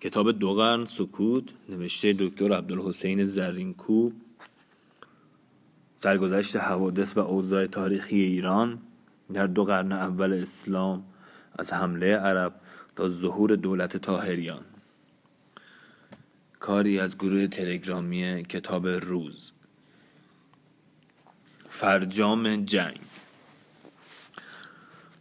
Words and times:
کتاب 0.00 0.30
دو 0.30 0.54
قرن 0.54 0.84
سکوت 0.84 1.44
نوشته 1.68 2.12
دکتر 2.18 2.52
عبدالحسین 2.52 3.24
زرینکوب 3.24 4.12
سرگذشت 5.98 6.56
حوادث 6.56 7.16
و 7.16 7.20
اوضاع 7.20 7.66
تاریخی 7.66 8.22
ایران 8.22 8.78
در 9.32 9.46
دو 9.46 9.64
قرن 9.64 9.92
اول 9.92 10.32
اسلام 10.32 11.04
از 11.58 11.72
حمله 11.72 12.16
عرب 12.16 12.54
تا 12.96 13.08
ظهور 13.08 13.56
دولت 13.56 13.96
تاهریان 13.96 14.64
کاری 16.60 16.98
از 16.98 17.18
گروه 17.18 17.46
تلگرامی 17.46 18.42
کتاب 18.42 18.86
روز. 18.86 19.52
فرجام 21.68 22.64
جنگ. 22.64 23.00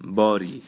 باری. 0.01 0.61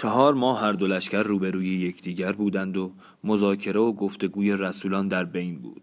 چهار 0.00 0.34
ماه 0.34 0.60
هر 0.60 0.72
دو 0.72 0.86
لشکر 0.86 1.22
روبروی 1.22 1.68
یکدیگر 1.68 2.32
بودند 2.32 2.76
و 2.76 2.92
مذاکره 3.24 3.80
و 3.80 3.92
گفتگوی 3.92 4.52
رسولان 4.52 5.08
در 5.08 5.24
بین 5.24 5.58
بود. 5.58 5.82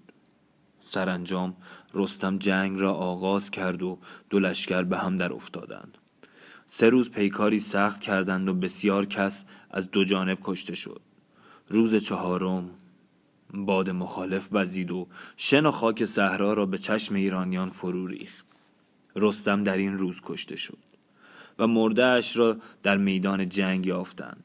سرانجام 0.81 1.55
رستم 1.94 2.38
جنگ 2.38 2.80
را 2.80 2.94
آغاز 2.94 3.52
کرد 3.52 3.84
و 3.84 3.98
دو 4.30 4.39
لشکر 4.39 4.84
به 4.84 4.98
هم 4.98 5.17
در 5.17 5.34
افتادند. 5.34 5.98
سه 6.67 6.89
روز 6.89 7.09
پیکاری 7.11 7.59
سخت 7.59 8.02
کردند 8.02 8.49
و 8.49 8.53
بسیار 8.53 9.05
کس 9.05 9.45
از 9.72 9.91
دو 9.91 10.03
جانب 10.03 10.38
کشته 10.44 10.75
شد. 10.75 11.02
روز 11.70 11.95
چهارم 11.95 12.70
باد 13.53 13.89
مخالف 13.89 14.49
وزید 14.52 14.91
و 14.91 15.08
شن 15.36 15.66
و 15.66 15.72
خاک 15.72 16.05
صحرا 16.05 16.53
را 16.53 16.66
به 16.66 16.77
چشم 16.77 17.16
ایرانیان 17.16 17.70
فرو 17.70 18.08
ریخت. 18.08 18.45
رستم 19.16 19.63
در 19.63 19.77
این 19.77 19.97
روز 19.97 20.22
کشته 20.23 20.55
شد. 20.55 20.96
و 21.59 21.67
مردهاش 21.67 22.38
را 22.38 22.57
در 22.84 22.97
میدان 22.97 23.49
جنگ 23.49 23.85
یافتند. 23.85 24.43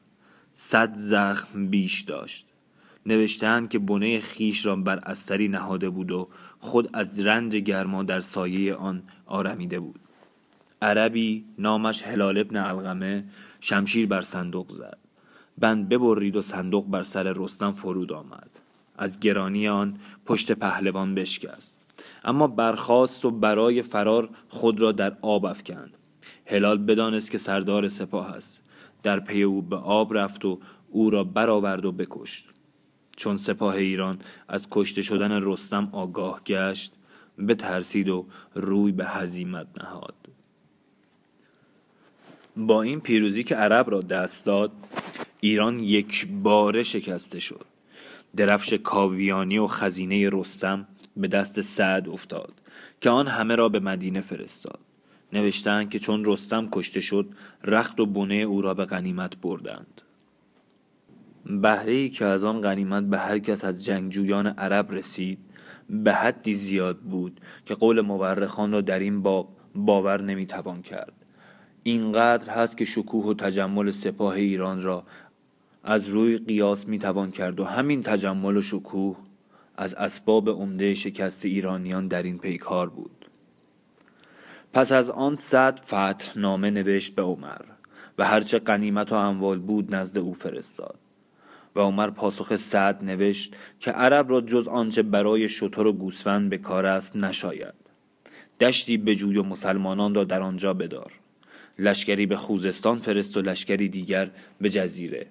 صد 0.53 0.95
زخم 0.95 1.67
بیش 1.67 2.01
داشت. 2.01 2.47
نوشتند 3.05 3.69
که 3.69 3.79
بنه 3.79 4.19
خیش 4.19 4.65
را 4.65 4.75
بر 4.75 4.99
استری 4.99 5.47
نهاده 5.47 5.89
بود 5.89 6.11
و 6.11 6.27
خود 6.59 6.89
از 6.93 7.19
رنج 7.19 7.55
گرما 7.55 8.03
در 8.03 8.21
سایه 8.21 8.75
آن 8.75 9.03
آرمیده 9.25 9.79
بود. 9.79 9.99
عربی 10.81 11.45
نامش 11.57 12.03
هلال 12.03 12.37
ابن 12.37 12.55
علقمه 12.55 13.23
شمشیر 13.59 14.07
بر 14.07 14.21
صندوق 14.21 14.71
زد. 14.71 14.97
بند 15.57 15.89
ببرید 15.89 16.35
و 16.35 16.41
صندوق 16.41 16.87
بر 16.87 17.03
سر 17.03 17.33
رستم 17.35 17.71
فرود 17.71 18.13
آمد. 18.13 18.49
از 18.97 19.19
گرانی 19.19 19.67
آن 19.67 19.97
پشت 20.25 20.51
پهلوان 20.51 21.15
بشکست. 21.15 21.77
اما 22.23 22.47
برخاست 22.47 23.25
و 23.25 23.31
برای 23.31 23.81
فرار 23.81 24.29
خود 24.49 24.81
را 24.81 24.91
در 24.91 25.17
آب 25.21 25.45
افکند. 25.45 25.97
هلال 26.45 26.77
بدانست 26.77 27.31
که 27.31 27.37
سردار 27.37 27.89
سپاه 27.89 28.29
است. 28.29 28.61
در 29.03 29.19
پی 29.19 29.43
او 29.43 29.61
به 29.61 29.75
آب 29.75 30.17
رفت 30.17 30.45
و 30.45 30.59
او 30.91 31.09
را 31.09 31.23
برآورد 31.23 31.85
و 31.85 31.91
بکشت. 31.91 32.45
چون 33.15 33.37
سپاه 33.37 33.75
ایران 33.75 34.19
از 34.47 34.67
کشته 34.71 35.01
شدن 35.01 35.43
رستم 35.43 35.89
آگاه 35.91 36.41
گشت 36.45 36.93
بترسید 37.47 38.09
و 38.09 38.25
روی 38.53 38.91
به 38.91 39.05
هزیمت 39.05 39.67
نهاد. 39.83 40.15
با 42.57 42.81
این 42.81 42.99
پیروزی 42.99 43.43
که 43.43 43.55
عرب 43.55 43.91
را 43.91 44.01
دست 44.01 44.45
داد 44.45 44.71
ایران 45.39 45.79
یک 45.79 46.27
باره 46.27 46.83
شکسته 46.83 47.39
شد. 47.39 47.65
درفش 48.35 48.73
کاویانی 48.73 49.57
و 49.57 49.67
خزینه 49.67 50.29
رستم 50.31 50.87
به 51.17 51.27
دست 51.27 51.61
سعد 51.61 52.09
افتاد 52.09 52.53
که 53.01 53.09
آن 53.09 53.27
همه 53.27 53.55
را 53.55 53.69
به 53.69 53.79
مدینه 53.79 54.21
فرستاد. 54.21 54.79
نوشتند 55.33 55.89
که 55.89 55.99
چون 55.99 56.25
رستم 56.25 56.67
کشته 56.71 57.01
شد 57.01 57.29
رخت 57.63 57.99
و 57.99 58.05
بنه 58.05 58.35
او 58.35 58.61
را 58.61 58.73
به 58.73 58.85
غنیمت 58.85 59.37
بردند. 59.37 60.01
بهره 61.45 61.91
ای 61.91 62.09
که 62.09 62.25
از 62.25 62.43
آن 62.43 62.61
غنیمت 62.61 63.03
به 63.03 63.17
هر 63.17 63.39
کس 63.39 63.65
از 63.65 63.85
جنگجویان 63.85 64.47
عرب 64.47 64.91
رسید 64.91 65.39
به 65.89 66.13
حدی 66.13 66.55
زیاد 66.55 66.99
بود 66.99 67.41
که 67.65 67.75
قول 67.75 68.01
مورخان 68.01 68.71
را 68.71 68.81
در 68.81 68.99
این 68.99 69.21
باب 69.21 69.49
باور 69.75 70.21
نمی‌توان 70.21 70.81
کرد. 70.81 71.13
اینقدر 71.83 72.53
هست 72.53 72.77
که 72.77 72.85
شکوه 72.85 73.25
و 73.25 73.33
تجمل 73.33 73.91
سپاه 73.91 74.33
ایران 74.33 74.81
را 74.81 75.03
از 75.83 76.09
روی 76.09 76.37
قیاس 76.37 76.87
می‌توان 76.87 77.31
کرد 77.31 77.59
و 77.59 77.65
همین 77.65 78.03
تجمل 78.03 78.57
و 78.57 78.61
شکوه 78.61 79.17
از 79.77 79.93
اسباب 79.93 80.49
عمده 80.49 80.93
شکست 80.93 81.45
ایرانیان 81.45 82.07
در 82.07 82.23
این 82.23 82.37
پیکار 82.37 82.89
بود. 82.89 83.22
پس 84.73 84.91
از 84.91 85.09
آن 85.09 85.35
صد 85.35 85.79
فتح 85.85 86.39
نامه 86.39 86.69
نوشت 86.69 87.15
به 87.15 87.21
عمر 87.21 87.61
و 88.17 88.25
هرچه 88.25 88.59
قنیمت 88.59 89.11
و 89.11 89.15
اموال 89.15 89.59
بود 89.59 89.95
نزد 89.95 90.17
او 90.17 90.33
فرستاد. 90.33 90.99
و 91.75 91.79
عمر 91.79 92.09
پاسخ 92.09 92.55
سعد 92.55 93.03
نوشت 93.03 93.55
که 93.79 93.91
عرب 93.91 94.29
را 94.29 94.41
جز 94.41 94.67
آنچه 94.67 95.03
برای 95.03 95.49
شتر 95.49 95.87
و 95.87 95.93
گوسفند 95.93 96.49
به 96.49 96.57
کار 96.57 96.85
است 96.85 97.15
نشاید. 97.15 97.73
دشتی 98.59 98.97
بجوی 98.97 99.37
و 99.37 99.43
مسلمانان 99.43 100.15
را 100.15 100.23
در 100.23 100.41
آنجا 100.41 100.73
بدار. 100.73 101.11
لشکری 101.79 102.25
به 102.25 102.37
خوزستان 102.37 102.99
فرست 102.99 103.37
و 103.37 103.41
لشکری 103.41 103.89
دیگر 103.89 104.31
به 104.61 104.69
جزیره. 104.69 105.27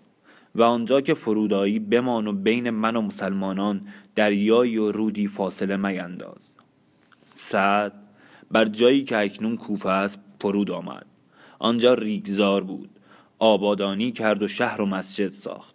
و 0.54 0.62
آنجا 0.62 1.00
که 1.00 1.14
فرودایی 1.14 1.78
بمان 1.78 2.26
و 2.26 2.32
بین 2.32 2.70
من 2.70 2.97
و 2.97 3.00
مسلمانان 3.00 3.88
دریایی 4.14 4.78
و 4.78 4.92
رودی 4.92 5.26
فاصله 5.26 5.76
مینداز. 5.76 6.54
سعد 7.32 7.92
بر 8.52 8.64
جایی 8.64 9.04
که 9.04 9.18
اکنون 9.18 9.56
کوفه 9.56 9.88
است 9.88 10.18
فرود 10.40 10.70
آمد. 10.70 11.06
آنجا 11.58 11.94
ریگزار 11.94 12.64
بود. 12.64 12.90
آبادانی 13.38 14.12
کرد 14.12 14.42
و 14.42 14.48
شهر 14.48 14.80
و 14.80 14.86
مسجد 14.86 15.30
ساخت. 15.30 15.74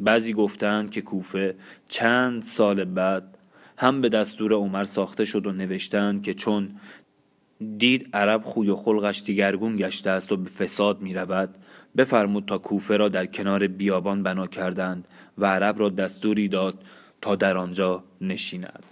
بعضی 0.00 0.32
گفتند 0.32 0.90
که 0.90 1.00
کوفه 1.00 1.54
چند 1.88 2.42
سال 2.42 2.84
بعد 2.84 3.38
هم 3.78 4.00
به 4.00 4.08
دستور 4.08 4.52
عمر 4.52 4.84
ساخته 4.84 5.24
شد 5.24 5.46
و 5.46 5.52
نوشتند 5.52 6.22
که 6.22 6.34
چون 6.34 6.70
دید 7.78 8.08
عرب 8.12 8.42
خوی 8.42 8.68
و 8.68 8.76
خلقش 8.76 9.22
دیگرگون 9.22 9.76
گشته 9.76 10.10
است 10.10 10.32
و 10.32 10.36
به 10.36 10.50
فساد 10.50 11.00
می 11.00 11.14
رود 11.14 11.54
بفرمود 11.96 12.44
تا 12.44 12.58
کوفه 12.58 12.96
را 12.96 13.08
در 13.08 13.26
کنار 13.26 13.66
بیابان 13.66 14.22
بنا 14.22 14.46
کردند 14.46 15.08
و 15.38 15.46
عرب 15.46 15.78
را 15.78 15.88
دستوری 15.88 16.48
داد 16.48 16.84
تا 17.20 17.36
در 17.36 17.56
آنجا 17.56 18.04
نشیند. 18.20 18.91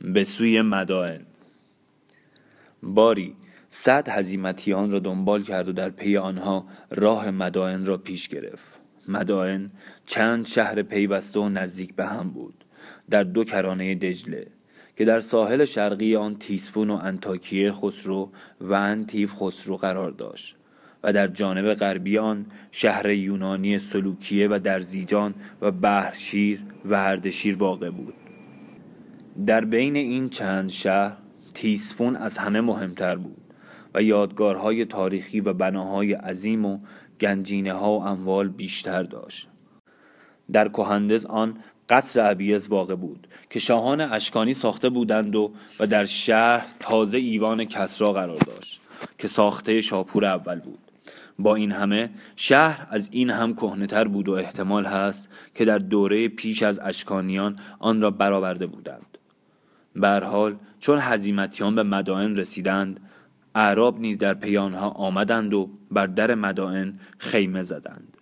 به 0.00 0.24
سوی 0.24 0.62
مدائن. 0.62 1.20
باری 2.82 3.36
صد 3.68 4.08
هزیمتیان 4.08 4.90
را 4.90 4.98
دنبال 4.98 5.42
کرد 5.42 5.68
و 5.68 5.72
در 5.72 5.90
پی 5.90 6.16
آنها 6.16 6.66
راه 6.90 7.30
مدائن 7.30 7.86
را 7.86 7.96
پیش 7.96 8.28
گرفت. 8.28 8.76
مدائن 9.08 9.70
چند 10.06 10.46
شهر 10.46 10.82
پیوسته 10.82 11.40
و 11.40 11.48
نزدیک 11.48 11.94
به 11.94 12.06
هم 12.06 12.30
بود 12.30 12.64
در 13.10 13.22
دو 13.22 13.44
کرانه 13.44 13.94
دجله 13.94 14.46
که 14.96 15.04
در 15.04 15.20
ساحل 15.20 15.64
شرقی 15.64 16.16
آن 16.16 16.38
تیسفون 16.38 16.90
و 16.90 16.98
انتاکیه 17.02 17.72
خسرو 17.72 18.32
و 18.60 18.72
انتیف 18.72 19.32
خسرو 19.34 19.76
قرار 19.76 20.10
داشت 20.10 20.56
و 21.02 21.12
در 21.12 21.28
جانب 21.28 21.74
غربی 21.74 22.18
آن 22.18 22.46
شهر 22.70 23.10
یونانی 23.10 23.78
سلوکیه 23.78 24.48
و 24.48 24.58
درزیجان 24.58 25.34
و 25.60 25.70
بحرشیر 25.70 26.62
و 26.84 26.94
اردشیر 26.94 27.56
واقع 27.56 27.90
بود. 27.90 28.14
در 29.46 29.64
بین 29.64 29.96
این 29.96 30.28
چند 30.28 30.70
شهر 30.70 31.16
تیسفون 31.54 32.16
از 32.16 32.38
همه 32.38 32.60
مهمتر 32.60 33.16
بود 33.16 33.36
و 33.94 34.02
یادگارهای 34.02 34.84
تاریخی 34.84 35.40
و 35.40 35.52
بناهای 35.52 36.12
عظیم 36.12 36.64
و 36.64 36.78
گنجینه 37.20 37.72
ها 37.72 37.98
و 37.98 38.02
اموال 38.02 38.48
بیشتر 38.48 39.02
داشت. 39.02 39.48
در 40.52 40.68
کهندز 40.68 41.26
آن 41.26 41.56
قصر 41.88 42.20
عبیز 42.20 42.68
واقع 42.68 42.94
بود 42.94 43.26
که 43.50 43.58
شاهان 43.58 44.00
اشکانی 44.00 44.54
ساخته 44.54 44.88
بودند 44.88 45.36
و 45.36 45.52
و 45.80 45.86
در 45.86 46.04
شهر 46.04 46.66
تازه 46.80 47.18
ایوان 47.18 47.64
کسرا 47.64 48.12
قرار 48.12 48.38
داشت 48.38 48.80
که 49.18 49.28
ساخته 49.28 49.80
شاپور 49.80 50.24
اول 50.24 50.60
بود. 50.60 50.78
با 51.38 51.54
این 51.54 51.72
همه 51.72 52.10
شهر 52.36 52.86
از 52.90 53.08
این 53.10 53.30
هم 53.30 53.54
کهنهتر 53.54 54.08
بود 54.08 54.28
و 54.28 54.32
احتمال 54.32 54.84
هست 54.84 55.28
که 55.54 55.64
در 55.64 55.78
دوره 55.78 56.28
پیش 56.28 56.62
از 56.62 56.78
اشکانیان 56.78 57.58
آن 57.78 58.00
را 58.00 58.10
برآورده 58.10 58.66
بودند. 58.66 59.15
حال 60.04 60.56
چون 60.78 60.98
هزیمتیان 60.98 61.74
به 61.74 61.82
مدائن 61.82 62.36
رسیدند 62.36 63.00
اعراب 63.54 64.00
نیز 64.00 64.18
در 64.18 64.34
پی 64.34 64.56
آنها 64.56 64.90
آمدند 64.90 65.54
و 65.54 65.70
بر 65.90 66.06
در 66.06 66.34
مدائن 66.34 66.98
خیمه 67.18 67.62
زدند. 67.62 68.16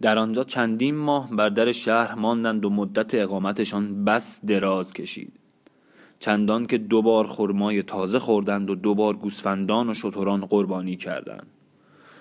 در 0.00 0.18
آنجا 0.18 0.44
چندین 0.44 0.94
ماه 0.94 1.30
بر 1.30 1.48
در 1.48 1.72
شهر 1.72 2.14
ماندند 2.14 2.64
و 2.64 2.70
مدت 2.70 3.14
اقامتشان 3.14 4.04
بس 4.04 4.44
دراز 4.44 4.92
کشید. 4.92 5.32
چندان 6.18 6.66
که 6.66 6.78
دو 6.78 7.02
بار 7.02 7.26
خرمای 7.26 7.82
تازه 7.82 8.18
خوردند 8.18 8.70
و 8.70 8.74
دو 8.74 8.94
بار 8.94 9.16
گوسفندان 9.16 9.90
و 9.90 9.94
شتران 9.94 10.40
قربانی 10.40 10.96
کردند. 10.96 11.46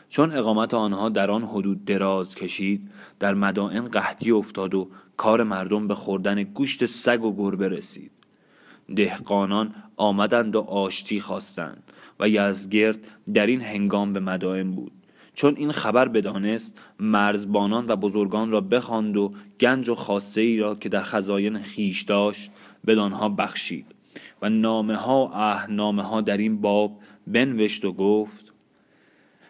چون 0.09 0.31
اقامت 0.31 0.73
آنها 0.73 1.09
در 1.09 1.31
آن 1.31 1.43
حدود 1.43 1.85
دراز 1.85 2.35
کشید 2.35 2.89
در 3.19 3.33
مدائن 3.33 3.87
قحطی 3.87 4.31
افتاد 4.31 4.75
و 4.75 4.89
کار 5.17 5.43
مردم 5.43 5.87
به 5.87 5.95
خوردن 5.95 6.43
گوشت 6.43 6.85
سگ 6.85 7.23
و 7.23 7.35
گربه 7.35 7.69
رسید. 7.69 8.11
دهقانان 8.95 9.75
آمدند 9.97 10.55
و 10.55 10.59
آشتی 10.59 11.19
خواستند 11.19 11.83
و 12.19 12.29
یزگرد 12.29 12.99
در 13.33 13.47
این 13.47 13.61
هنگام 13.61 14.13
به 14.13 14.19
مدائن 14.19 14.71
بود. 14.71 14.91
چون 15.33 15.55
این 15.57 15.71
خبر 15.71 16.07
بدانست 16.07 16.79
مرزبانان 16.99 17.85
و 17.87 17.95
بزرگان 17.95 18.51
را 18.51 18.61
بخواند 18.61 19.17
و 19.17 19.33
گنج 19.59 19.89
و 19.89 19.95
خاصه 19.95 20.41
ای 20.41 20.57
را 20.57 20.75
که 20.75 20.89
در 20.89 21.03
خزاین 21.03 21.59
خیش 21.59 22.01
داشت 22.01 22.51
بدانها 22.87 23.29
بخشید. 23.29 23.85
و 24.41 24.49
نامه 24.49 24.95
ها 24.95 25.59
نامه 25.69 26.03
ها 26.03 26.21
در 26.21 26.37
این 26.37 26.61
باب 26.61 26.99
بنوشت 27.27 27.85
و 27.85 27.93
گفت 27.93 28.53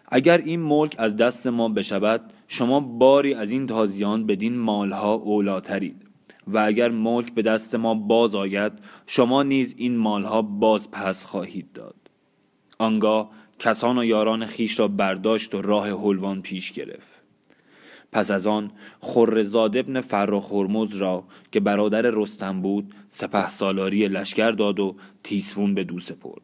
اگر 0.10 0.38
این 0.38 0.62
ملک 0.62 0.96
از 0.98 1.16
دست 1.16 1.48
ما 1.48 1.70
بشود 1.70 2.34
شما 2.48 2.80
باری 2.80 3.34
از 3.34 3.52
این 3.52 3.68
تازیان 3.68 4.26
بدین 4.26 4.58
مالها 4.58 5.14
اولاترید 5.14 6.08
و 6.48 6.58
اگر 6.58 6.90
ملک 6.90 7.34
به 7.34 7.42
دست 7.42 7.76
ما 7.76 7.94
باز 7.94 8.36
آید 8.36 8.72
شما 9.08 9.44
نیز 9.44 9.74
این 9.78 9.98
مالها 9.98 10.42
باز 10.42 10.92
پس 10.92 11.26
خواهید 11.26 11.72
داد. 11.74 11.96
آنگاه 12.80 13.30
کسان 13.60 13.98
و 13.98 14.04
یاران 14.04 14.46
خیش 14.46 14.80
را 14.80 14.88
برداشت 14.88 15.56
و 15.56 15.62
راه 15.62 15.90
حلوان 15.90 16.42
پیش 16.42 16.72
گرفت. 16.72 17.18
پس 18.12 18.32
از 18.32 18.48
آن 18.48 18.72
خرزاد 19.00 19.78
ابن 19.78 20.02
فرخ 20.02 20.52
را 20.92 21.24
که 21.52 21.60
برادر 21.60 22.02
رستم 22.02 22.62
بود 22.62 22.94
سپه 23.10 23.50
سالاری 23.50 24.08
لشکر 24.08 24.52
داد 24.52 24.80
و 24.80 24.96
تیسفون 25.24 25.74
به 25.74 25.84
دو 25.84 26.00
سپرد. 26.00 26.42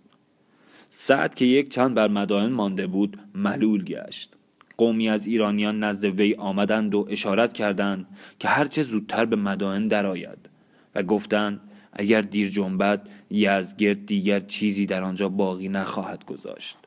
سعد 0.89 1.35
که 1.35 1.45
یک 1.45 1.69
چند 1.69 1.93
بر 1.95 2.07
مدائن 2.07 2.49
مانده 2.49 2.87
بود 2.87 3.19
ملول 3.35 3.83
گشت. 3.83 4.35
قومی 4.77 5.09
از 5.09 5.25
ایرانیان 5.25 5.83
نزد 5.83 6.05
وی 6.05 6.35
آمدند 6.35 6.95
و 6.95 7.07
اشارت 7.09 7.53
کردند 7.53 8.07
که 8.39 8.47
هرچه 8.47 8.83
زودتر 8.83 9.25
به 9.25 9.35
مدائن 9.35 9.87
درآید 9.87 10.49
و 10.95 11.03
گفتند 11.03 11.61
اگر 11.93 12.21
دیر 12.21 12.49
جنبد 12.49 13.09
یزگرد 13.29 14.05
دیگر 14.05 14.39
چیزی 14.39 14.85
در 14.85 15.03
آنجا 15.03 15.29
باقی 15.29 15.69
نخواهد 15.69 16.25
گذاشت. 16.25 16.77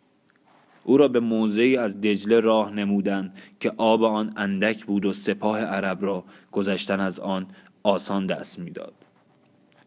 او 0.84 0.96
را 0.96 1.08
به 1.08 1.20
موضعی 1.20 1.76
از 1.76 2.00
دجله 2.00 2.40
راه 2.40 2.70
نمودند 2.70 3.34
که 3.60 3.72
آب 3.76 4.04
آن 4.04 4.32
اندک 4.36 4.84
بود 4.84 5.04
و 5.04 5.12
سپاه 5.12 5.60
عرب 5.60 6.04
را 6.04 6.24
گذشتن 6.52 7.00
از 7.00 7.20
آن 7.20 7.46
آسان 7.82 8.26
دست 8.26 8.58
می‌داد. 8.58 8.94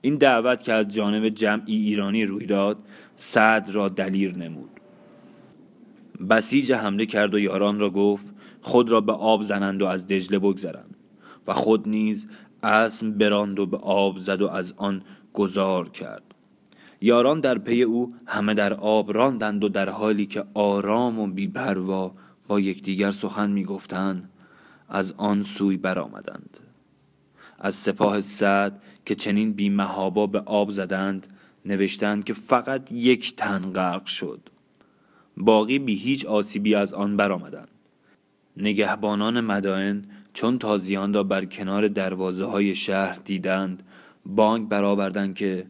این 0.01 0.15
دعوت 0.15 0.63
که 0.63 0.73
از 0.73 0.87
جانب 0.87 1.29
جمعی 1.29 1.75
ایرانی 1.75 2.25
روی 2.25 2.45
داد 2.45 2.77
سعد 3.15 3.69
را 3.69 3.89
دلیر 3.89 4.37
نمود. 4.37 4.78
بسیج 6.29 6.71
حمله 6.71 7.05
کرد 7.05 7.33
و 7.33 7.39
یاران 7.39 7.79
را 7.79 7.89
گفت 7.89 8.25
خود 8.61 8.89
را 8.89 9.01
به 9.01 9.13
آب 9.13 9.43
زنند 9.43 9.81
و 9.81 9.85
از 9.85 10.07
دجله 10.07 10.39
بگذرند. 10.39 10.95
و 11.47 11.53
خود 11.53 11.89
نیز 11.89 12.27
اسم 12.63 13.11
براند 13.11 13.59
و 13.59 13.65
به 13.65 13.77
آب 13.77 14.19
زد 14.19 14.41
و 14.41 14.47
از 14.47 14.73
آن 14.77 15.01
گذار 15.33 15.89
کرد. 15.89 16.23
یاران 17.01 17.39
در 17.39 17.57
پی 17.57 17.83
او 17.83 18.13
همه 18.25 18.53
در 18.53 18.73
آب 18.73 19.13
راندند 19.13 19.63
و 19.63 19.69
در 19.69 19.89
حالی 19.89 20.25
که 20.25 20.43
آرام 20.53 21.19
و 21.19 21.27
بیپروا 21.27 22.13
با 22.47 22.59
یکدیگر 22.59 23.11
سخن 23.11 23.51
می‌گفتند 23.51 24.29
از 24.89 25.13
آن 25.17 25.43
سوی 25.43 25.77
برآمدند. 25.77 26.57
از 27.59 27.75
سپاه 27.75 28.21
سعد 28.21 28.81
که 29.05 29.15
چنین 29.15 29.53
بیمهابا 29.53 30.27
به 30.27 30.39
آب 30.39 30.71
زدند 30.71 31.27
نوشتند 31.65 32.23
که 32.23 32.33
فقط 32.33 32.91
یک 32.91 33.35
تن 33.35 33.71
غرق 33.71 34.05
شد. 34.05 34.49
باقی 35.39 35.79
بی 35.79 35.95
هیچ 35.95 36.25
آسیبی 36.25 36.75
از 36.75 36.93
آن 36.93 37.17
برآمدند. 37.17 37.69
نگهبانان 38.57 39.41
مدائن 39.41 40.05
چون 40.33 40.59
تازیان 40.59 41.13
را 41.13 41.23
بر 41.23 41.45
کنار 41.45 41.87
دروازه 41.87 42.45
های 42.45 42.75
شهر 42.75 43.19
دیدند 43.25 43.83
بانگ 44.25 44.69
برآوردند 44.69 45.35
که 45.35 45.67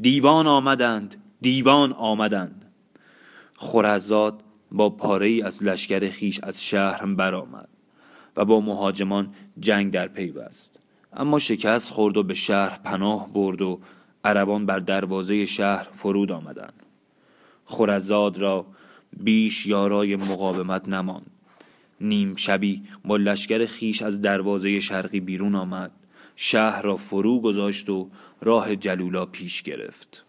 دیوان 0.00 0.46
آمدند 0.46 1.22
دیوان 1.40 1.92
آمدند. 1.92 2.64
خورزاد 3.56 4.42
با 4.72 4.90
پاره 4.90 5.26
ای 5.26 5.42
از 5.42 5.62
لشکر 5.62 6.10
خیش 6.10 6.40
از 6.42 6.64
شهر 6.64 7.06
برآمد 7.06 7.68
و 8.36 8.44
با 8.44 8.60
مهاجمان 8.60 9.34
جنگ 9.60 9.92
در 9.92 10.08
پیوست 10.08 10.78
اما 11.12 11.38
شکست 11.38 11.90
خورد 11.90 12.16
و 12.16 12.22
به 12.22 12.34
شهر 12.34 12.80
پناه 12.84 13.32
برد 13.32 13.62
و 13.62 13.80
عربان 14.24 14.66
بر 14.66 14.78
دروازه 14.78 15.46
شهر 15.46 15.88
فرود 15.92 16.32
آمدند. 16.32 16.82
خورزاد 17.64 18.38
را 18.38 18.66
بیش 19.16 19.66
یارای 19.66 20.16
مقاومت 20.16 20.88
نماند. 20.88 21.30
نیم 22.00 22.36
شبی 22.36 22.82
با 23.04 23.16
لشکر 23.16 23.66
خیش 23.66 24.02
از 24.02 24.20
دروازه 24.20 24.80
شرقی 24.80 25.20
بیرون 25.20 25.54
آمد 25.54 25.90
شهر 26.36 26.82
را 26.82 26.96
فرو 26.96 27.40
گذاشت 27.40 27.90
و 27.90 28.10
راه 28.40 28.76
جلولا 28.76 29.26
پیش 29.26 29.62
گرفت. 29.62 30.24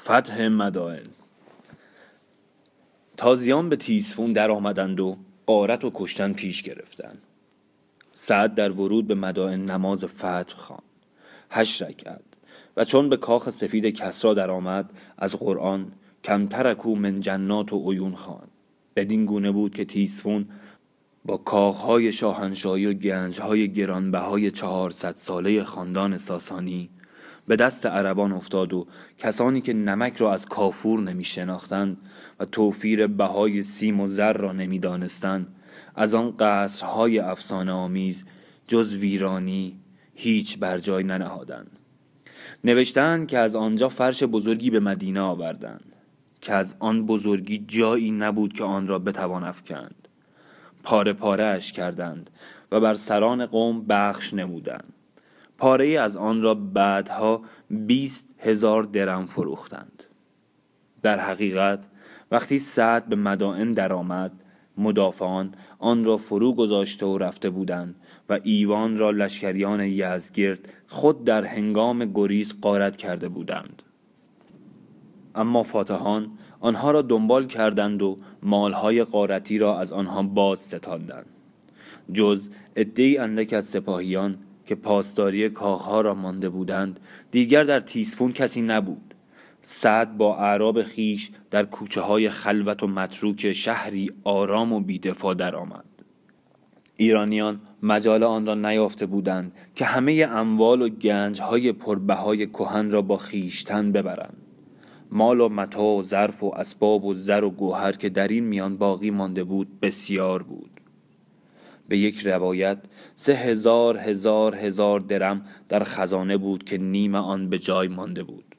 فتح 0.00 0.48
مدائن. 0.48 1.06
تازیان 3.16 3.68
به 3.68 3.76
تیزفون 3.76 4.32
در 4.32 4.50
آمدند 4.50 5.00
و 5.00 5.16
قارت 5.46 5.84
و 5.84 5.90
کشتن 5.94 6.32
پیش 6.32 6.62
گرفتند. 6.62 7.22
سعد 8.12 8.54
در 8.54 8.72
ورود 8.72 9.06
به 9.06 9.14
مدائن 9.14 9.64
نماز 9.70 10.04
فتح 10.04 10.56
خواند. 10.56 10.82
هشت 11.50 11.82
رکعت 11.82 12.20
و 12.76 12.84
چون 12.84 13.08
به 13.08 13.16
کاخ 13.16 13.50
سفید 13.50 13.86
کسرا 13.86 14.34
در 14.34 14.50
آمد 14.50 14.90
از 15.18 15.36
قرآن 15.36 15.92
کم 16.24 16.46
ترکو 16.46 16.94
من 16.94 17.20
جنات 17.20 17.72
و 17.72 17.90
عیون 17.90 18.14
خان. 18.14 18.48
بدین 18.96 19.26
گونه 19.26 19.50
بود 19.50 19.74
که 19.74 19.84
تیسفون 19.84 20.46
با 21.24 21.36
کاخهای 21.36 22.12
شاهنشاهی 22.12 22.86
و 22.86 22.92
گنجهای 22.92 23.72
گرانبهای 23.72 24.50
چهارصد 24.50 25.14
ساله 25.14 25.64
خاندان 25.64 26.18
ساسانی 26.18 26.90
به 27.46 27.56
دست 27.56 27.86
عربان 27.86 28.32
افتاد 28.32 28.72
و 28.72 28.86
کسانی 29.18 29.60
که 29.60 29.72
نمک 29.72 30.16
را 30.16 30.32
از 30.32 30.46
کافور 30.46 31.00
نمی 31.00 31.24
شناختند 31.24 31.96
و 32.40 32.44
توفیر 32.44 33.06
بهای 33.06 33.62
سیم 33.62 34.00
و 34.00 34.08
زر 34.08 34.32
را 34.32 34.52
نمی 34.52 34.78
دانستند 34.78 35.54
از 35.94 36.14
آن 36.14 36.34
قصرهای 36.38 37.18
افسانه 37.18 37.72
آمیز 37.72 38.24
جز 38.66 38.94
ویرانی 38.94 39.80
هیچ 40.14 40.58
بر 40.58 40.78
جای 40.78 41.04
ننهادند. 41.04 41.70
نوشتند 42.64 43.26
که 43.26 43.38
از 43.38 43.54
آنجا 43.54 43.88
فرش 43.88 44.22
بزرگی 44.22 44.70
به 44.70 44.80
مدینه 44.80 45.20
آوردند. 45.20 45.89
که 46.40 46.52
از 46.52 46.74
آن 46.78 47.06
بزرگی 47.06 47.64
جایی 47.68 48.10
نبود 48.10 48.52
که 48.52 48.64
آن 48.64 48.88
را 48.88 48.98
بتوان 48.98 49.44
افکند. 49.44 50.08
پاره 50.82 51.12
پاره 51.12 51.44
اش 51.44 51.72
کردند 51.72 52.30
و 52.72 52.80
بر 52.80 52.94
سران 52.94 53.46
قوم 53.46 53.84
بخش 53.86 54.34
نمودند. 54.34 54.92
پاره 55.58 55.84
ای 55.84 55.96
از 55.96 56.16
آن 56.16 56.42
را 56.42 56.54
بعدها 56.54 57.42
بیست 57.70 58.28
هزار 58.38 58.82
درم 58.82 59.26
فروختند. 59.26 60.04
در 61.02 61.18
حقیقت 61.18 61.84
وقتی 62.30 62.58
سعد 62.58 63.06
به 63.06 63.16
مدائن 63.16 63.72
درآمد 63.72 64.32
مدافعان 64.78 65.54
آن 65.78 66.04
را 66.04 66.16
فرو 66.16 66.54
گذاشته 66.54 67.06
و 67.06 67.18
رفته 67.18 67.50
بودند 67.50 67.94
و 68.28 68.40
ایوان 68.42 68.98
را 68.98 69.10
لشکریان 69.10 69.80
یزگرد 69.80 70.72
خود 70.88 71.24
در 71.24 71.44
هنگام 71.44 72.12
گریز 72.12 72.54
قارت 72.60 72.96
کرده 72.96 73.28
بودند. 73.28 73.82
اما 75.34 75.62
فاتحان 75.62 76.30
آنها 76.60 76.90
را 76.90 77.02
دنبال 77.02 77.46
کردند 77.46 78.02
و 78.02 78.16
مالهای 78.42 79.04
قارتی 79.04 79.58
را 79.58 79.80
از 79.80 79.92
آنها 79.92 80.22
باز 80.22 80.58
ستاندند. 80.58 81.26
جز 82.12 82.48
عدهای 82.76 83.18
اندک 83.18 83.52
از 83.52 83.64
سپاهیان 83.64 84.38
که 84.66 84.74
پاسداری 84.74 85.48
کاخها 85.48 86.00
را 86.00 86.14
مانده 86.14 86.48
بودند 86.48 87.00
دیگر 87.30 87.64
در 87.64 87.80
تیسفون 87.80 88.32
کسی 88.32 88.62
نبود. 88.62 89.14
سعد 89.62 90.16
با 90.16 90.36
اعراب 90.36 90.82
خیش 90.82 91.30
در 91.50 91.64
کوچه 91.64 92.00
های 92.00 92.30
خلوت 92.30 92.82
و 92.82 92.86
متروک 92.86 93.52
شهری 93.52 94.10
آرام 94.24 94.72
و 94.72 94.80
بیدفاع 94.80 95.34
درآمد. 95.34 95.84
ایرانیان 96.96 97.60
مجال 97.82 98.22
آن 98.22 98.46
را 98.46 98.54
نیافته 98.54 99.06
بودند 99.06 99.54
که 99.74 99.84
همه 99.84 100.28
اموال 100.30 100.82
و 100.82 100.88
گنج 100.88 101.40
های 101.40 101.72
پربهای 101.72 102.46
کهن 102.46 102.90
را 102.90 103.02
با 103.02 103.16
خیشتن 103.16 103.92
ببرند. 103.92 104.39
مال 105.12 105.40
و 105.40 105.48
متا 105.48 105.82
و 105.82 106.02
ظرف 106.02 106.42
و 106.42 106.54
اسباب 106.54 107.04
و 107.04 107.14
زر 107.14 107.44
و 107.44 107.50
گوهر 107.50 107.92
که 107.92 108.08
در 108.08 108.28
این 108.28 108.44
میان 108.44 108.76
باقی 108.76 109.10
مانده 109.10 109.44
بود 109.44 109.80
بسیار 109.80 110.42
بود. 110.42 110.70
به 111.88 111.98
یک 111.98 112.26
روایت 112.26 112.78
سه 113.16 113.32
هزار 113.32 113.98
هزار 113.98 114.56
هزار 114.56 115.00
درم 115.00 115.46
در 115.68 115.84
خزانه 115.84 116.36
بود 116.36 116.64
که 116.64 116.78
نیم 116.78 117.14
آن 117.14 117.48
به 117.48 117.58
جای 117.58 117.88
مانده 117.88 118.22
بود. 118.22 118.56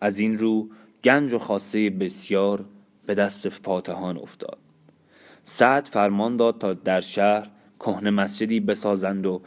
از 0.00 0.18
این 0.18 0.38
رو 0.38 0.68
گنج 1.04 1.32
و 1.32 1.38
خاصه 1.38 1.90
بسیار 1.90 2.64
به 3.06 3.14
دست 3.14 3.48
فاتحان 3.48 4.18
افتاد. 4.18 4.58
سعد 5.44 5.86
فرمان 5.86 6.36
داد 6.36 6.58
تا 6.58 6.74
در 6.74 7.00
شهر 7.00 7.50
کهنه 7.80 8.10
مسجدی 8.10 8.60
بسازند 8.60 9.26
و 9.26 9.42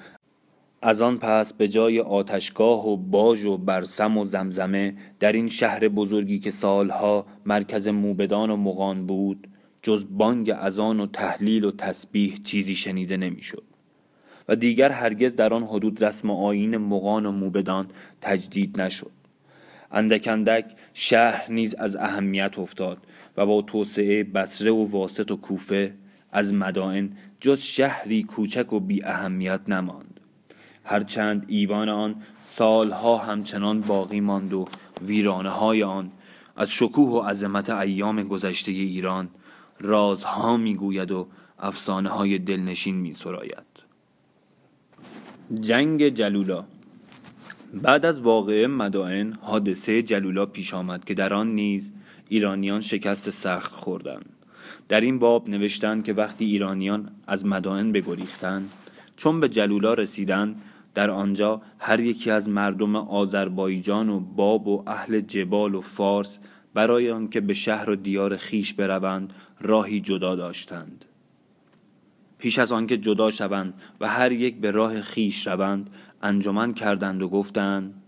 از 0.88 1.02
آن 1.02 1.18
پس 1.18 1.54
به 1.54 1.68
جای 1.68 2.00
آتشگاه 2.00 2.88
و 2.88 2.98
باج 2.98 3.44
و 3.44 3.58
برسم 3.58 4.18
و 4.18 4.26
زمزمه 4.26 4.94
در 5.20 5.32
این 5.32 5.50
شهر 5.50 5.88
بزرگی 5.88 6.40
که 6.40 6.52
سالها 6.52 7.26
مرکز 7.46 7.88
موبدان 7.88 8.50
و 8.50 8.58
مغان 8.58 9.06
بود 9.06 9.48
جز 9.82 10.06
بانگ 10.10 10.50
اذان 10.50 11.00
و 11.00 11.08
تحلیل 11.08 11.64
و 11.64 11.72
تسبیح 11.72 12.38
چیزی 12.44 12.76
شنیده 12.76 13.18
نمی‌شد. 13.18 13.64
و 14.50 14.56
دیگر 14.56 14.92
هرگز 14.92 15.36
در 15.36 15.54
آن 15.54 15.64
حدود 15.64 16.04
رسم 16.04 16.32
آیین 16.32 16.78
مغان 16.78 17.26
و 17.26 17.32
موبدان 17.32 17.88
تجدید 18.22 18.82
نشد. 18.82 19.12
اندک 19.92 20.28
اندک 20.28 20.66
شهر 20.94 21.52
نیز 21.52 21.76
از 21.76 21.96
اهمیت 21.96 22.60
افتاد 22.60 22.98
و 23.38 23.46
با 23.46 23.62
توسعه 23.62 24.24
بسره 24.24 24.72
و 24.72 24.86
واسط 24.86 25.32
و 25.32 25.36
کوفه 25.36 25.94
از 26.32 26.54
مدائن 26.54 27.12
جز 27.40 27.60
شهری 27.62 28.24
کوچک 28.24 28.74
و 28.74 28.80
بی 28.80 29.04
اهمیت 29.04 29.62
نماند. 29.68 30.15
هرچند 30.86 31.46
ایوان 31.48 31.90
آن 31.90 32.16
سالها 32.42 33.18
همچنان 33.18 33.82
باقی 33.82 34.20
ماند 34.20 34.54
و 34.54 34.66
ویرانه 35.02 35.50
های 35.50 35.84
آن 35.84 36.12
از 36.56 36.72
شکوه 36.72 37.10
و 37.10 37.20
عظمت 37.20 37.70
ایام 37.70 38.24
گذشته 38.24 38.72
ایران 38.72 39.30
رازها 39.80 40.58
می‌گوید 40.58 41.12
و 41.12 41.28
افسانه 41.60 42.10
های 42.10 42.40
دلنشین 42.40 42.96
می 42.96 43.14
سراید. 43.14 43.76
جنگ 45.60 46.10
جلولا 46.10 46.64
بعد 47.74 48.06
از 48.06 48.22
واقعه 48.22 48.68
مدائن 48.68 49.34
حادثه 49.42 50.02
جلولا 50.02 50.46
پیش 50.46 50.74
آمد 50.74 51.06
که 51.06 51.14
در 51.14 51.34
آن 51.34 51.56
نیز 51.56 51.92
ایرانیان 52.30 52.82
شکست 52.82 53.30
سخت 53.30 53.72
خوردند 53.72 54.30
در 54.90 55.02
این 55.02 55.20
باب 55.20 55.50
نوشتند 55.50 56.04
که 56.04 56.14
وقتی 56.14 56.46
ایرانیان 56.46 57.12
از 57.28 57.46
مدائن 57.46 57.92
بگریختند 57.92 58.72
چون 59.18 59.40
به 59.40 59.50
جلولا 59.50 59.94
رسیدند 59.94 60.62
در 60.96 61.10
آنجا 61.10 61.62
هر 61.80 62.00
یکی 62.00 62.32
از 62.32 62.50
مردم 62.50 62.96
آذربایجان 62.96 64.10
و 64.10 64.20
باب 64.20 64.68
و 64.68 64.84
اهل 64.88 65.22
جبال 65.22 65.76
و 65.76 65.82
فارس 65.82 66.40
برای 66.74 67.12
آنکه 67.12 67.42
به 67.42 67.54
شهر 67.54 67.90
و 67.90 67.96
دیار 67.96 68.38
خیش 68.38 68.74
بروند 68.74 69.34
راهی 69.62 70.00
جدا 70.00 70.36
داشتند. 70.36 71.06
پیش 72.38 72.60
از 72.60 72.72
آنکه 72.72 72.98
جدا 72.98 73.32
شوند 73.32 73.74
و 74.00 74.08
هر 74.08 74.32
یک 74.32 74.56
به 74.56 74.72
راه 74.72 75.02
خیش 75.02 75.48
روند 75.48 75.90
انجمن 76.22 76.74
کردند 76.74 77.22
و 77.22 77.30
گفتند 77.30 78.02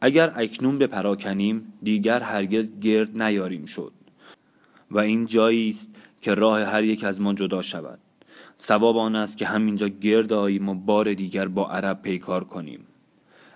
اگر 0.00 0.32
اکنون 0.36 0.78
به 0.78 0.86
پراکنیم 0.86 1.72
دیگر 1.82 2.20
هرگز 2.20 2.78
گرد 2.80 3.22
نیاریم 3.22 3.66
شد. 3.66 3.92
و 4.90 4.98
این 4.98 5.26
جایی 5.26 5.70
است 5.70 5.96
که 6.20 6.34
راه 6.34 6.62
هر 6.62 6.84
یک 6.84 7.04
از 7.04 7.20
ما 7.20 7.34
جدا 7.34 7.62
شود. 7.62 7.98
سواب 8.56 8.96
آن 8.96 9.16
است 9.16 9.36
که 9.36 9.46
همینجا 9.46 9.88
گرد 9.88 10.32
آییم 10.32 10.68
و 10.68 10.74
بار 10.74 11.14
دیگر 11.14 11.48
با 11.48 11.68
عرب 11.68 12.02
پیکار 12.02 12.44
کنیم. 12.44 12.86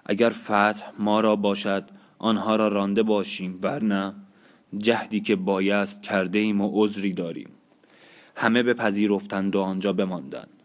اگر 0.06 0.30
فتح 0.30 0.82
ما 0.98 1.20
را 1.20 1.36
باشد 1.36 1.84
آنها 2.18 2.56
را 2.56 2.68
رانده 2.68 3.02
باشیم 3.02 3.58
ورنه 3.62 4.14
جهدی 4.78 5.20
که 5.20 5.36
بایست 5.36 6.02
کرده 6.02 6.38
ایم 6.38 6.60
و 6.60 6.70
عذری 6.72 7.12
داریم. 7.12 7.50
همه 8.36 8.62
بپذیرفتند 8.62 9.56
و 9.56 9.60
آنجا 9.60 9.92
بماندند. 9.92 10.62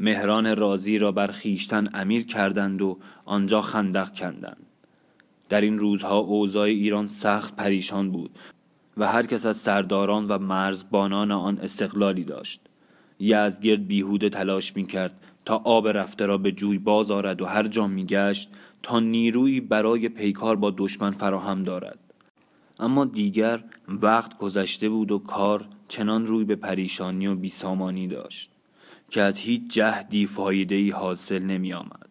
مهران 0.00 0.56
رازی 0.56 0.98
را 0.98 1.12
بر 1.12 1.26
خیشتن 1.26 1.88
امیر 1.94 2.26
کردند 2.26 2.82
و 2.82 2.98
آنجا 3.24 3.62
خندق 3.62 4.14
کندند. 4.14 4.66
در 5.48 5.60
این 5.60 5.78
روزها 5.78 6.18
اوضاع 6.18 6.66
ایران 6.66 7.06
سخت 7.06 7.56
پریشان 7.56 8.10
بود 8.10 8.38
و 8.96 9.06
هر 9.06 9.26
کس 9.26 9.46
از 9.46 9.56
سرداران 9.56 10.26
و 10.26 10.38
مرزبانان 10.38 11.32
آن 11.32 11.58
استقلالی 11.58 12.24
داشت. 12.24 12.60
یزگرد 13.20 13.86
بیهوده 13.86 14.28
تلاش 14.28 14.76
می 14.76 14.86
کرد 14.86 15.20
تا 15.44 15.62
آب 15.64 15.88
رفته 15.88 16.26
را 16.26 16.38
به 16.38 16.52
جوی 16.52 16.78
باز 16.78 17.10
آرد 17.10 17.42
و 17.42 17.46
هر 17.46 17.68
جا 17.68 17.86
می 17.86 18.06
گشت 18.06 18.50
تا 18.82 19.00
نیروی 19.00 19.60
برای 19.60 20.08
پیکار 20.08 20.56
با 20.56 20.74
دشمن 20.76 21.10
فراهم 21.10 21.64
دارد. 21.64 21.98
اما 22.80 23.04
دیگر 23.04 23.64
وقت 23.88 24.38
گذشته 24.38 24.88
بود 24.88 25.12
و 25.12 25.18
کار 25.18 25.68
چنان 25.88 26.26
روی 26.26 26.44
به 26.44 26.56
پریشانی 26.56 27.26
و 27.26 27.34
بیسامانی 27.34 28.06
داشت 28.06 28.50
که 29.10 29.22
از 29.22 29.38
هیچ 29.38 29.62
جهدی 29.68 30.26
فایدهی 30.26 30.90
حاصل 30.90 31.42
نمی 31.42 31.72
آمد 31.72 32.08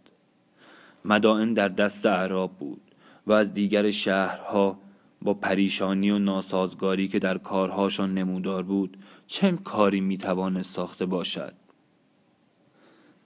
مدائن 1.06 1.54
در 1.54 1.68
دست 1.68 2.06
اعراب 2.06 2.52
بود 2.58 2.82
و 3.28 3.34
از 3.34 3.54
دیگر 3.54 3.92
شهرها 3.92 4.80
با 5.26 5.34
پریشانی 5.34 6.12
و 6.12 6.20
ناسازگاری 6.20 7.08
که 7.08 7.20
در 7.20 7.38
کارهاشان 7.38 8.14
نمودار 8.14 8.64
بود 8.64 8.98
چه 9.28 9.52
کاری 9.52 10.02
می‌توانست 10.02 10.76
ساخته 10.76 11.06
باشد؟ 11.06 11.54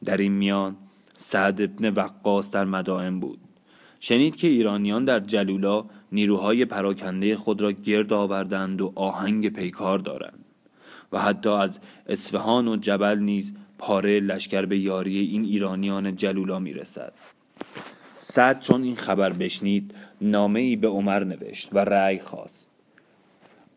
در 0.04 0.18
این 0.18 0.32
میان 0.32 0.78
سعد 1.18 1.62
ابن 1.62 1.90
وقاص 1.90 2.52
در 2.52 2.66
مدائن 2.66 3.20
بود. 3.20 3.40
شنید 4.00 4.36
که 4.36 4.48
ایرانیان 4.48 5.06
در 5.06 5.20
جلولا 5.20 5.86
نیروهای 6.12 6.66
پراکنده 6.66 7.36
خود 7.36 7.62
را 7.62 7.72
گرد 7.72 8.14
آوردند 8.14 8.82
و 8.82 8.94
آهنگ 8.96 9.50
پیکار 9.50 10.00
دارند 10.00 10.46
و 11.12 11.20
حتی 11.20 11.50
از 11.50 11.80
اصفهان 12.08 12.68
و 12.68 12.76
جبل 12.76 13.20
نیز 13.20 13.54
پاره 13.78 14.20
لشکر 14.20 14.66
به 14.66 14.80
یاری 14.80 15.20
این 15.20 15.44
ایرانیان 15.44 16.16
جلولا 16.16 16.60
می‌رسد. 16.60 17.14
سعد 18.32 18.60
چون 18.60 18.84
این 18.84 18.96
خبر 18.96 19.34
بشنید 19.34 19.94
نامه 20.22 20.60
ای 20.60 20.76
به 20.76 20.88
عمر 20.88 21.24
نوشت 21.24 21.70
و 21.74 21.80
رأی 21.80 22.20
خواست. 22.20 22.70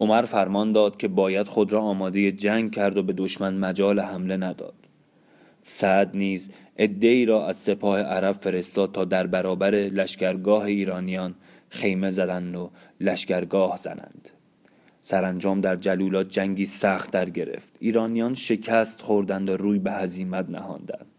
عمر 0.00 0.23
فرمان 0.23 0.73
داد 0.73 0.97
که 0.97 1.09
باید 1.09 1.47
خود 1.47 1.73
را 1.73 1.80
آماده 1.80 2.32
جنگ 2.32 2.71
کرد 2.75 2.97
و 2.97 3.02
به 3.02 3.12
دشمن 3.12 3.54
مجال 3.54 4.00
حمله 4.00 4.37
نداد. 4.37 4.75
سعد 5.62 6.16
نیز 6.16 6.49
ای 6.76 7.25
را 7.25 7.49
از 7.49 7.56
سپاه 7.56 8.00
عرب 8.00 8.37
فرستاد 8.40 8.92
تا 8.92 9.04
در 9.04 9.26
برابر 9.26 9.71
لشکرگاه 9.71 10.64
ایرانیان 10.64 11.35
خیمه 11.68 12.11
زدند 12.11 12.56
و 12.56 12.71
لشکرگاه 13.00 13.76
زنند. 13.76 14.28
سرانجام 15.00 15.61
در 15.61 15.76
جلولا 15.76 16.25
جنگی 16.25 16.66
سخت 16.66 17.11
در 17.11 17.30
گرفت. 17.30 17.76
ایرانیان 17.78 18.35
شکست 18.35 19.02
خوردند 19.02 19.49
و 19.49 19.56
روی 19.56 19.78
به 19.78 19.92
هزیمت 19.92 20.50
نهاندند. 20.50 21.12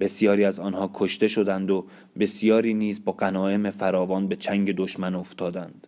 بسیاری 0.00 0.44
از 0.44 0.58
آنها 0.58 0.90
کشته 0.94 1.28
شدند 1.28 1.70
و 1.70 1.86
بسیاری 2.18 2.74
نیز 2.74 3.04
با 3.04 3.12
غنایم 3.12 3.70
فراوان 3.70 4.28
به 4.28 4.36
چنگ 4.36 4.76
دشمن 4.76 5.14
افتادند. 5.14 5.86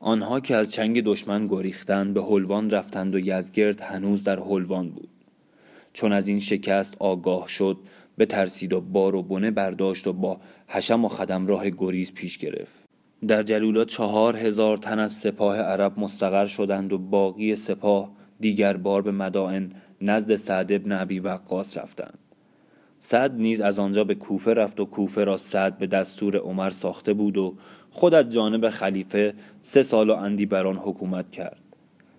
آنها 0.00 0.40
که 0.40 0.56
از 0.56 0.72
چنگ 0.72 1.04
دشمن 1.04 1.46
گریختند 1.46 2.14
به 2.14 2.22
هلوان 2.22 2.70
رفتند 2.70 3.14
و 3.14 3.18
یزگرد 3.18 3.80
هنوز 3.80 4.24
در 4.24 4.38
هلوان 4.38 4.90
بود. 4.90 5.08
چون 5.92 6.12
از 6.12 6.28
این 6.28 6.40
شکست 6.40 6.96
آگاه 6.98 7.48
شد 7.48 7.78
به 8.16 8.26
ترسید 8.26 8.72
و 8.72 8.80
بار 8.80 9.14
و 9.14 9.22
بنه 9.22 9.50
برداشت 9.50 10.06
و 10.06 10.12
با 10.12 10.40
حشم 10.66 11.04
و 11.04 11.08
خدم 11.08 11.46
راه 11.46 11.70
گریز 11.70 12.12
پیش 12.12 12.38
گرفت. 12.38 12.86
در 13.28 13.42
جلولا 13.42 13.84
چهار 13.84 14.36
هزار 14.36 14.78
تن 14.78 14.98
از 14.98 15.12
سپاه 15.12 15.56
عرب 15.56 16.00
مستقر 16.00 16.46
شدند 16.46 16.92
و 16.92 16.98
باقی 16.98 17.56
سپاه 17.56 18.10
دیگر 18.40 18.76
بار 18.76 19.02
به 19.02 19.12
مدائن 19.12 19.72
نزد 20.00 20.36
سعد 20.36 20.72
ابن 20.72 20.92
عبی 20.92 21.18
وقاص 21.20 21.76
رفتند. 21.76 22.18
سعد 22.98 23.34
نیز 23.34 23.60
از 23.60 23.78
آنجا 23.78 24.04
به 24.04 24.14
کوفه 24.14 24.54
رفت 24.54 24.80
و 24.80 24.84
کوفه 24.84 25.24
را 25.24 25.36
سعد 25.36 25.78
به 25.78 25.86
دستور 25.86 26.36
عمر 26.36 26.70
ساخته 26.70 27.12
بود 27.12 27.36
و 27.36 27.54
خود 27.90 28.14
از 28.14 28.30
جانب 28.30 28.70
خلیفه 28.70 29.34
سه 29.62 29.82
سال 29.82 30.10
و 30.10 30.14
اندی 30.14 30.46
بر 30.46 30.66
آن 30.66 30.76
حکومت 30.76 31.30
کرد. 31.30 31.62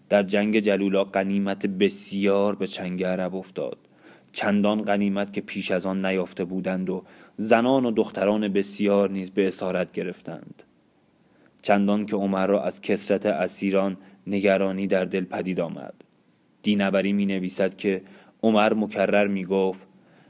در 0.09 0.23
جنگ 0.23 0.59
جلولا 0.59 1.03
قنیمت 1.03 1.65
بسیار 1.65 2.55
به 2.55 2.67
چنگ 2.67 3.03
عرب 3.03 3.35
افتاد. 3.35 3.77
چندان 4.31 4.81
قنیمت 4.81 5.33
که 5.33 5.41
پیش 5.41 5.71
از 5.71 5.85
آن 5.85 6.05
نیافته 6.05 6.45
بودند 6.45 6.89
و 6.89 7.03
زنان 7.37 7.85
و 7.85 7.91
دختران 7.91 8.47
بسیار 8.47 9.09
نیز 9.09 9.31
به 9.31 9.47
اسارت 9.47 9.91
گرفتند. 9.91 10.63
چندان 11.61 12.05
که 12.05 12.15
عمر 12.15 12.47
را 12.47 12.63
از 12.63 12.81
کسرت 12.81 13.25
اسیران 13.25 13.97
نگرانی 14.27 14.87
در 14.87 15.05
دل 15.05 15.23
پدید 15.23 15.59
آمد. 15.59 15.93
دینبری 16.63 17.13
می 17.13 17.25
نویسد 17.25 17.75
که 17.75 18.01
عمر 18.43 18.73
مکرر 18.73 19.27
می 19.27 19.45
گفت 19.45 19.87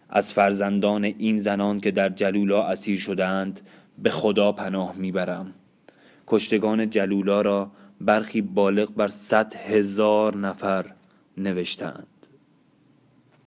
از 0.09 0.33
فرزندان 0.33 1.03
این 1.03 1.39
زنان 1.39 1.79
که 1.79 1.91
در 1.91 2.09
جلولا 2.09 2.63
اسیر 2.63 2.99
شدند 2.99 3.61
به 3.97 4.09
خدا 4.09 4.51
پناه 4.51 4.95
می‌برم. 4.95 5.53
کشتگان 6.27 6.89
جلولا 6.89 7.41
را 7.41 7.71
برخی 8.01 8.41
بالغ 8.41 8.93
بر 8.95 9.07
صد 9.07 9.55
هزار 9.55 10.37
نفر 10.37 10.85
نوشتند. 11.37 12.16